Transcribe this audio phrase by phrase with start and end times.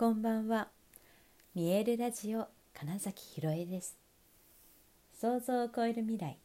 [0.00, 0.68] こんばんは。
[1.54, 3.98] 見えるラジオ金崎ひろえです。
[5.12, 6.38] 想像を超える未来。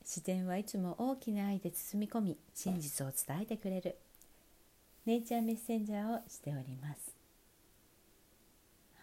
[0.00, 3.96] 自然はいつも大きな愛で包み込み、真実を伝えてくれる。
[5.06, 7.14] ネイチャーメッセンジャーをしております。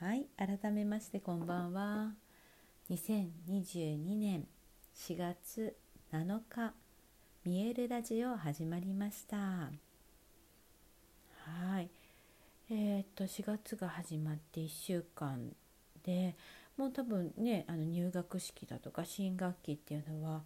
[0.01, 2.11] はい、改めましてこんばんは。
[2.89, 4.45] 2022年
[4.97, 5.77] 4月
[6.11, 6.73] 7日、
[7.45, 9.37] 見えるラジオ始まりました。
[9.37, 9.71] は
[11.79, 11.89] い。
[12.71, 15.51] えー、っと4月が始まって1週間
[16.03, 16.35] で
[16.77, 20.41] もう多分ねあの入学式だとか新学期っていうのは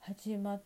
[0.00, 0.62] 始まっ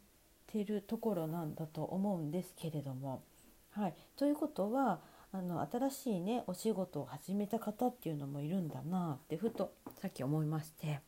[0.49, 3.23] てるところなんだと思うんですけれども。
[3.71, 4.99] はい、ということは
[5.31, 11.01] あの新しいねお仕事を始めた方っていうのもいるんだなってふとさっき思いまして、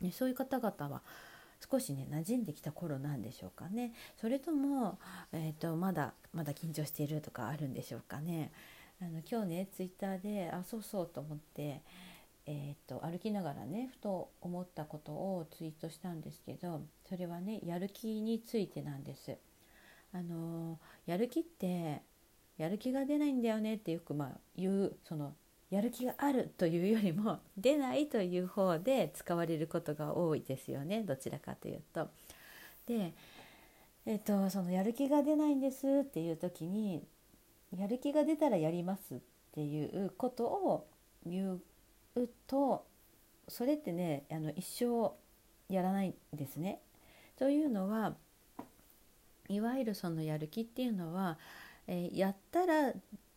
[0.00, 1.02] ね、そういう方々は
[1.70, 4.98] 少しね馴染んできた頃なんでしょうかねそれとも、
[5.32, 8.50] えーと、とまだまだ緊張しているとかあるんでしょうかね。
[9.00, 11.82] あの今日ねツイッターであそうそうと思って、
[12.46, 19.36] えー、と歩きながらねふと思ったことをツイートしたんですけどそれはねやる気についてなんです。
[20.12, 22.00] あのやる気って
[22.56, 25.34] やる気が出ないんだよねってよくまあ言うその
[25.68, 32.08] やる気があるというよりも 出ないという方で使われることが多いですよねどちらかというと。
[32.86, 33.12] で、
[34.06, 37.04] えーと、そのやる気が出ないんですっていう時に
[37.72, 39.18] やる気が出たらやりますっ
[39.52, 40.86] ていうことを
[41.24, 41.60] 言
[42.14, 42.86] うと
[43.48, 45.12] それってねあの一生
[45.72, 46.80] やらないんですね。
[47.36, 48.14] というのは
[49.48, 51.38] いわゆるそのやる気っていうのは、
[51.86, 52.92] えー、やったら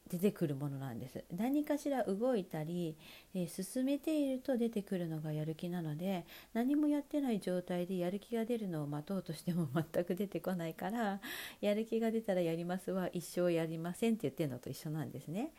[0.10, 1.24] 出てくるものなんです。
[1.36, 2.98] 何かしら動いたり、
[3.36, 11.22] えー、進めていると出てくるのがやる気なので何もやってない状態でやる気が出るのを待とうとしても 全く出てこないから
[11.62, 15.54] やる気が出たらやりますは一生やりませんって言ってるのと一緒なんですね。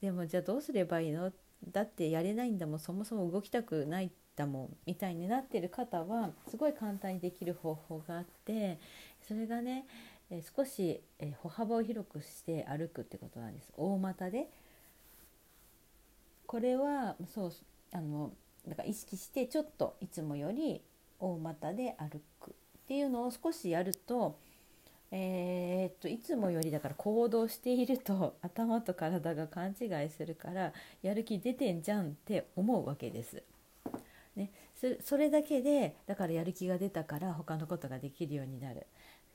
[0.00, 1.32] でもじゃあどうすればいいの？
[1.72, 2.78] だってやれないんだもん。
[2.78, 4.76] そもそも動きたくないんだもん。
[4.86, 8.78] みたいになってる方はすごい簡単にできる方法があって
[9.22, 9.86] それがね
[10.30, 14.48] え少し、え歩幅を広くして歩くってことなんです大股で
[16.46, 17.52] これはそう
[17.92, 18.32] あの
[18.68, 20.82] だから意識してちょっといつもより
[21.18, 22.54] 大股で歩くっ
[22.88, 24.38] ていうのを少しやると,、
[25.10, 30.72] えー、っといつもよりだから行動していると 頭と体が勘違いするから
[31.02, 33.42] やる気出てんじゃんって思うわけです。
[34.34, 34.50] ね、
[35.00, 38.86] それだけでだからやる気が出たから他のことができるようになる。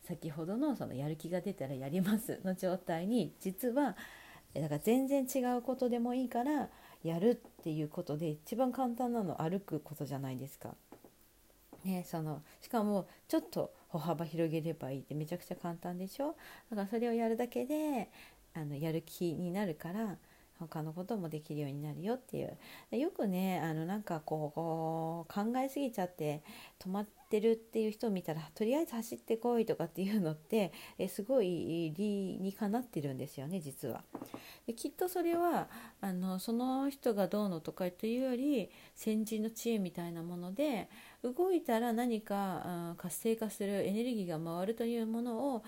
[0.04, 3.96] 先ほどのそのやる気が出たらやりますの状態に実は
[4.54, 6.70] だから全然違うことでもいいから
[7.04, 10.76] やるっていうことで一番簡単なの歩くことじゃないですか。
[11.86, 16.36] ね、そのしかもちょっと歩幅広げればいいってめちゃくちゃ簡単でしょ？
[16.70, 18.10] だからそれをやるだけで
[18.54, 20.18] あのやる気になるから
[20.68, 22.58] 他のこともできるようになるよっていう。
[22.96, 26.44] よくねあのなんかこう考えすぎちゃって
[26.80, 34.04] 止まってるっていう人を見たらとりあえず走ってこいとかっていうのってえすごい理にかなってるんですよね実は。
[34.68, 35.70] できっとそれは
[36.02, 40.90] あのその人がどうのとかというより先人の知恵みたいなもので
[41.24, 45.64] 動いたら何かうん活性化するエネルギーが回るというものを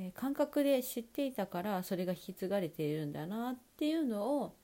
[0.00, 4.54] え感覚で知っていたからそれが引き継がれているんだなっていうのを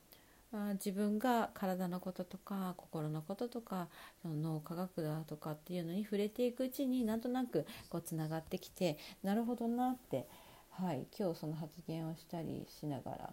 [0.52, 3.88] あ自分が体のこととか心のこととか
[4.22, 10.28] その脳科学だとかっていうのに触れていくうちになんとなくこうつながってきてなるほどなって、
[10.70, 13.30] はい、今日その発言をしたりしながら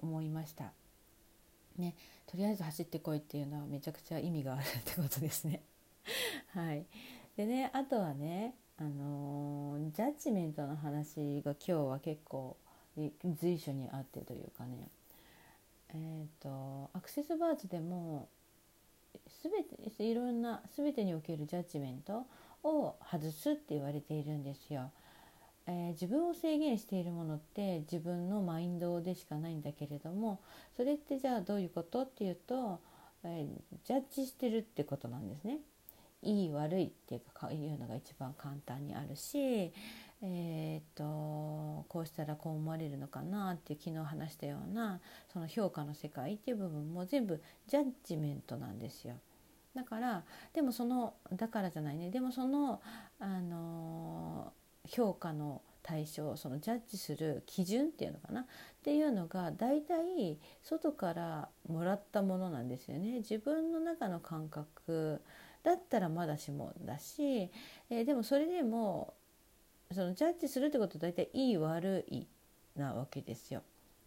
[0.00, 0.72] 思いました。
[1.78, 1.94] ね、
[2.26, 5.62] とりあえず走ってこいっていうのはめちゃくちゃ意味があるってことですね。
[6.54, 6.86] はい、
[7.36, 12.56] でねあとはねあのー、ジャッジメントの話が今日は結構
[13.40, 14.88] 随所にあってというかね
[15.94, 18.28] えーと、アクセスバーズでも
[19.42, 19.52] 全
[19.90, 22.26] ていろんな全てにおけるジャッジメント
[22.64, 24.90] を外すって言われているんですよ。
[25.66, 30.40] えー、自分を制限しているものって自分のマインドでしかないんだけれども
[30.76, 32.80] それってじゃあどういうことっていうと、
[33.22, 35.58] えー、ジャッジしてるってことなんですね。
[36.22, 39.72] いい悪いっていうかいうのが一番簡単にあるし、
[40.22, 45.00] えー、っとこうしたらこう思われるのかなっていう昨日話したような
[45.32, 49.14] その評価の世界っていう部分も全部ジャッジメントなんですよ。
[49.74, 50.22] だから
[50.52, 52.82] でもそのだからじゃないねでもその、
[53.18, 54.52] あの
[54.86, 58.46] 評価の対象そのジャッジする基準っていうのかなっ
[58.84, 63.18] ていうのが大体外からもらったものなんですよね。
[63.18, 65.20] 自分の中の感覚
[65.62, 67.50] だったらまだしもだし、
[67.90, 69.14] えー、でもそれでも
[69.92, 72.26] そのジャッジするってことは大体いい悪い
[72.76, 73.62] なわけですよ。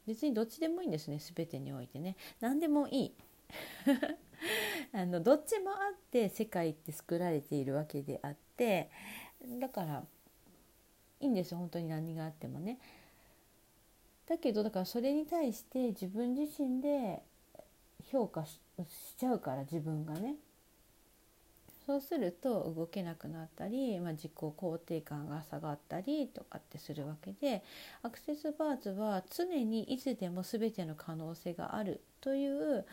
[0.08, 3.14] 別にどっちでもいいんですね全てにおいてね何でもいい
[4.94, 8.92] あのどっちもあって世界って作られているわけであって
[9.60, 10.06] だから
[11.20, 12.80] いいんです本当に何があってもね。
[14.28, 17.22] だけどだからそれに対して自分自身で
[18.12, 18.60] 評価し
[19.18, 20.36] ちゃうから自分がね
[21.86, 27.64] そうすると動けなくなったり、まあ、自己肯定感が下がったりとかってするわけで
[28.02, 32.86] アクセスバーズは常にいつでも全ての可能性があるという、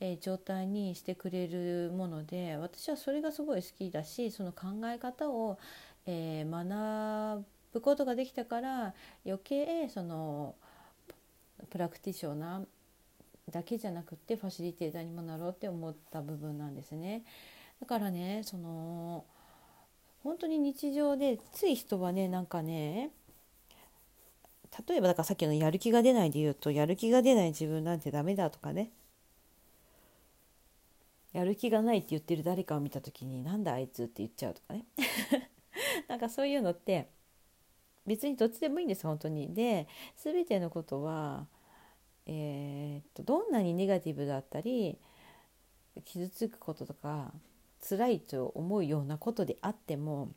[0.00, 5.58] えー、状態にしてくれるもので私はそれがすごい好きだしその考え方を、
[6.06, 8.94] えー、学ぶことができたから
[9.24, 10.56] 余計その
[11.70, 12.64] プラクティショナー
[13.50, 17.22] だけじゃなくてファシリテーターにもなろうって思った部分なんですね。
[17.80, 19.24] だからねその
[20.22, 23.10] 本当に日常でつい人はねなんかね
[24.88, 28.90] 例えばだからさっきのやる気が出ないで言うとやる気が出ない自分なんてダメだとかね
[31.32, 34.84] やる気がないって言ってる誰かを見た時になんだあいつって言っちゃうとかね
[36.08, 37.08] なんかそういうのって
[38.06, 39.54] 別にどっちでもいいんです本当に。
[39.54, 39.86] で
[40.16, 41.46] 全てのことは、
[42.26, 44.98] えー、っとどんなにネガティブだったり
[46.04, 47.32] 傷つくこととか
[47.88, 50.28] 辛いと思うようなことであっても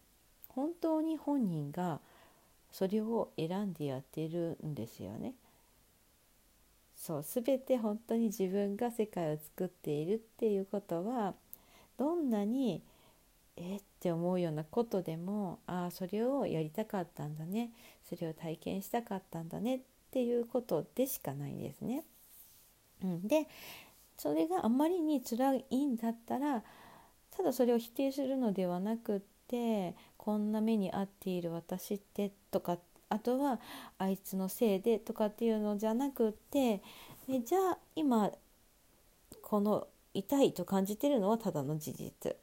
[0.49, 1.99] 本当に本人が
[2.71, 5.33] それを選んでやってるんですよね。
[6.95, 11.33] そう全て本当に自分が世界を作っているっていうことは
[11.97, 12.81] どんなに
[13.57, 17.71] えって思うようなことでもああそれをやりたかったんだね
[18.07, 19.79] それを体験したかったんだねっ
[20.11, 22.03] ていうことでしかないんですね。
[23.03, 23.47] うん、で
[24.17, 26.63] それがあまりに辛いんだったら
[27.35, 32.77] ただそれを否定するのではなくってこんな目に遭っている私ってとか
[33.09, 33.59] あとは
[33.97, 36.81] あいつのせいでとかっていうのじゃなくって
[37.29, 38.31] えじゃあ今
[39.41, 42.35] この痛いと感じてるのはただの事実。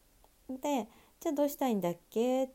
[0.48, 0.88] で
[1.20, 2.48] じゃあどうしたいんだっけっ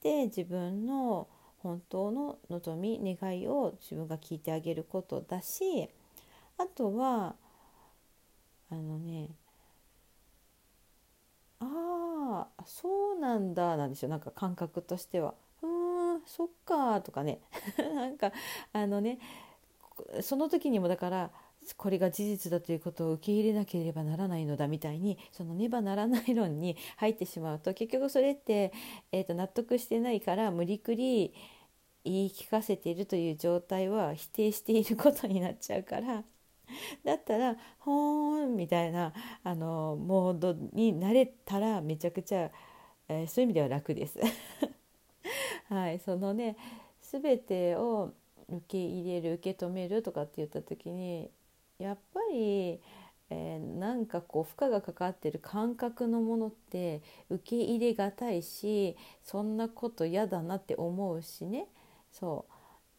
[0.00, 5.88] て自分の本当の望み願いを自分が聞いてあげることだし
[6.58, 7.34] あとは
[8.70, 9.30] あのね
[11.60, 15.34] ああそうなんだなんですよなんか感覚としては。
[15.62, 15.68] うー
[16.18, 17.40] んそっかとかね
[17.94, 18.32] なんか
[18.72, 19.18] あのね
[20.22, 21.30] その時にもだから
[21.76, 28.72] これが事実だということを受け入れなければならないのだみたいにそのねばならない論に入ってしまうと結局それって、
[29.10, 31.34] えー、と納得してないから無理くり
[32.04, 36.22] 言い聞かせているという状態は否定していることになっちゃうから
[37.04, 42.50] だったら「ほーん」みたいなあのモードになれたらめちゃくちゃ、
[43.08, 44.18] えー、そういう意味では楽です。
[45.68, 46.56] はい、そのね
[47.00, 48.12] 全てを
[48.48, 51.30] 受け入れる受け止めるとかって言った時に
[51.78, 52.80] やっぱり、
[53.30, 61.66] えー、なんかこう負荷がかかってる感覚のものって受け入れがたいしそんなこと嫌だなって思うしね
[62.12, 62.55] そう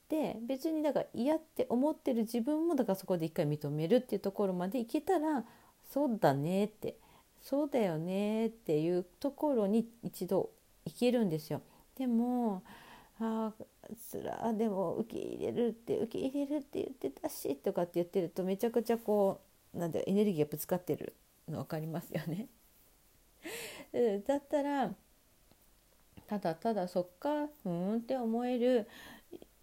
[0.09, 5.43] で別にだから嫌って思ってる自分もだからそこで一回認めるっていうところまでいけたら
[5.91, 6.95] そうだねって
[7.41, 10.49] そうだよねっていうところに一度
[10.85, 11.61] いけるんですよ。
[11.97, 12.63] でも
[13.19, 13.51] あ
[13.99, 19.41] つらでも受け入れるって受け入れるって言ってたしとかって言ってるとめちゃくちゃこ
[19.73, 21.15] うなんだエネルギーがぶつかってる
[21.49, 22.47] の分かりますよね。
[24.27, 24.93] だったら
[26.27, 28.87] ただただそっかふんって思える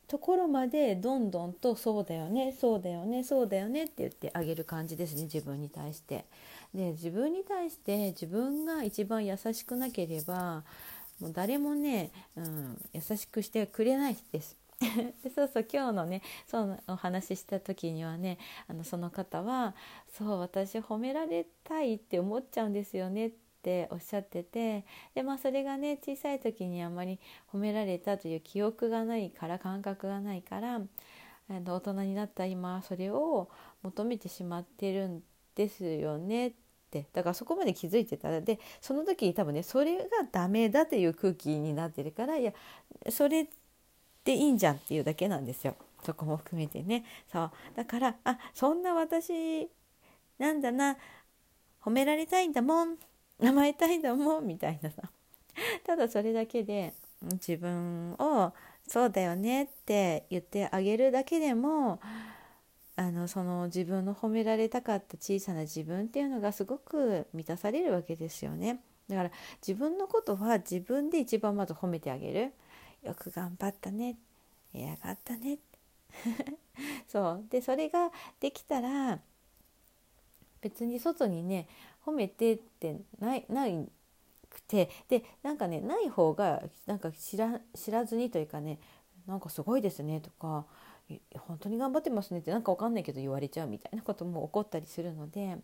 [0.06, 6.24] ところまでどんどんと「そうだよねそうだよねそうだよね」って言ってあげる感じですね自分に対して。
[6.74, 10.64] で自分に対して自分が一番優しくなければ
[11.20, 14.56] もう誰もね、うん、優しくしてくれないです。
[15.22, 19.76] でそうそう今日のねそうお話しした時にはねあのその方は
[20.18, 27.18] 「そう私褒められたいって思っちゃうんですよね」ってておっしゃっててでまあそれがね小さい時にあまり
[27.52, 30.80] 褒められたという記憶がないから感覚がないから
[31.48, 33.48] 大人になった今それを
[33.82, 35.22] 求めてしまってるん
[35.54, 36.52] ですよねっ
[36.90, 37.06] て。
[37.12, 38.28] だからそこまで気づいてた。
[38.28, 42.52] らでその時に多分ねそれがダメだという空気になってるからいや
[43.10, 43.48] それ
[44.24, 45.76] でいいんじゃんっていうだけなんですよ。
[46.02, 47.04] そこも含めてね。
[47.30, 47.50] そう。
[47.74, 49.68] だからあそんな私
[50.38, 50.96] なんだな。
[51.82, 52.96] 褒められたいんだもん。
[53.40, 55.02] 甘えたいんだもみたいなさ。
[55.84, 56.94] ただそれだけで
[57.32, 58.52] 自分を
[58.86, 62.00] そうだよねって言ってあげるだけでも
[62.96, 68.80] あのその自分の褒められたかった小さな自分っていうのがすごく満たされるわけですよね。
[69.08, 69.30] だから
[69.66, 72.52] 自分のことは自分で一番まず褒めてあげる。
[73.02, 74.16] よく頑張ったね。
[74.72, 75.58] 偉かったね。
[77.08, 77.44] そう。
[77.50, 78.10] でそれが
[78.40, 79.20] できたら
[80.64, 81.68] 別に外にね
[82.06, 83.86] 褒めてってないない
[84.48, 88.78] くてでなんかねない方がなんか知ら知らずにというかね
[89.26, 90.64] なんかすごいですねとか
[91.36, 95.58] 本当に頑張ってますねってなんかわかんないけど言われちゃうみたいなことも起こったりするので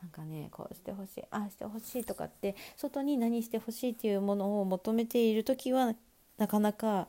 [0.00, 5.94] なんかねこうしてほしいああしてほしいとかって外に何してほしいっていうものを求めている時は
[6.38, 7.08] なかなか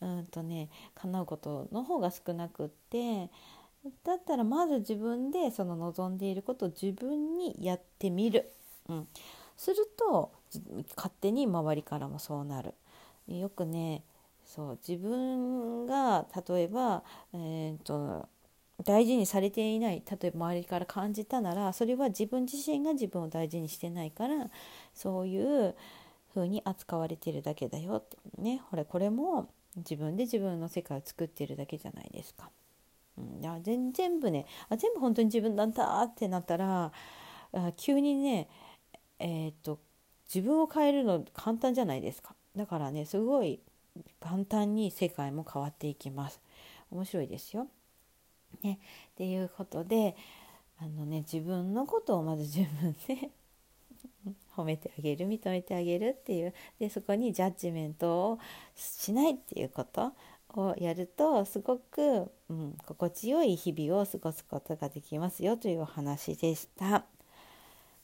[0.00, 3.30] うんとね叶うことの方が少なくって
[4.04, 8.50] だったらまず自分でその望んでいることを自分にやってみる、
[8.88, 9.08] うん、
[9.56, 10.32] すると
[10.96, 12.74] 勝手に周りからもそうなる。
[13.28, 14.04] よくね
[14.44, 17.02] そう自分が例えば、
[17.34, 18.28] えーと、
[18.84, 24.48] 大事にされていない例えば周りから感じたならそれは自分自身が自分を大事にしてないから
[24.94, 25.74] そういう
[26.32, 28.16] 風に扱われてるだけだよって。
[28.38, 32.50] ねほれこれも自分で自分の世界を作ってるだけじゃないですか。
[33.18, 36.92] うん、いや全全部ねあ全部本当に自分なんだってなったら
[37.52, 38.48] あ急にね
[39.18, 39.78] えー、っと
[40.32, 42.34] 自分を変えるの簡単じゃないですか。
[42.56, 43.60] だからねすごい
[44.20, 46.40] 簡単に世界も変わっていきます。
[46.90, 47.68] 面白いですよ。
[48.62, 48.78] ね、
[49.12, 50.16] っていうことで
[50.78, 53.30] あのね自分のことをまず自分で
[54.56, 56.54] 褒めてあげる認めてあげるっていう。
[56.78, 58.38] でそこにジャッジメントを
[58.74, 60.12] しないっていうこと。
[60.56, 67.04] をやるとすごく、うん、心地よい日々を過ごすことができますよというお話でした。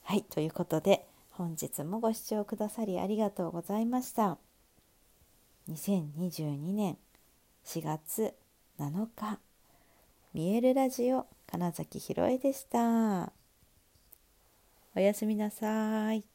[0.05, 4.39] はいということで本日もご視聴くださりありがとうございました。
[5.71, 6.99] 2022年
[7.65, 8.35] 4月
[8.79, 9.39] 7日
[10.35, 13.33] 見えるラジオ金崎ひろえでした。
[14.95, 16.32] おやすみなさい。